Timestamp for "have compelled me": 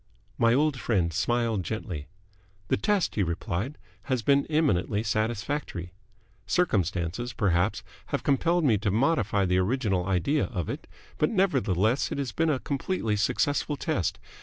8.07-8.79